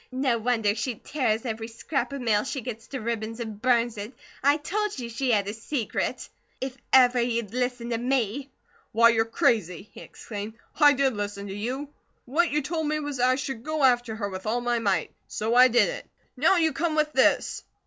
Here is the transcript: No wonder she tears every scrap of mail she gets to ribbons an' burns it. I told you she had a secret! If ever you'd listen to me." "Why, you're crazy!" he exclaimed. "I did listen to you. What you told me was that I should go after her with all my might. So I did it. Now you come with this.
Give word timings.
No 0.11 0.39
wonder 0.39 0.73
she 0.73 0.95
tears 0.95 1.45
every 1.45 1.67
scrap 1.67 2.11
of 2.11 2.21
mail 2.21 2.43
she 2.43 2.61
gets 2.61 2.87
to 2.87 2.99
ribbons 2.99 3.39
an' 3.39 3.57
burns 3.57 3.99
it. 3.99 4.13
I 4.41 4.57
told 4.57 4.97
you 4.97 5.09
she 5.09 5.29
had 5.31 5.47
a 5.47 5.53
secret! 5.53 6.27
If 6.59 6.75
ever 6.91 7.21
you'd 7.21 7.53
listen 7.53 7.91
to 7.91 7.99
me." 7.99 8.49
"Why, 8.93 9.09
you're 9.09 9.25
crazy!" 9.25 9.87
he 9.93 10.01
exclaimed. 10.01 10.55
"I 10.79 10.93
did 10.93 11.13
listen 11.13 11.45
to 11.49 11.55
you. 11.55 11.89
What 12.25 12.49
you 12.49 12.63
told 12.63 12.87
me 12.87 12.99
was 12.99 13.17
that 13.17 13.29
I 13.29 13.35
should 13.35 13.61
go 13.63 13.83
after 13.83 14.15
her 14.15 14.27
with 14.27 14.47
all 14.47 14.59
my 14.59 14.79
might. 14.79 15.11
So 15.27 15.53
I 15.53 15.67
did 15.67 15.87
it. 15.87 16.09
Now 16.35 16.55
you 16.57 16.73
come 16.73 16.95
with 16.95 17.13
this. 17.13 17.63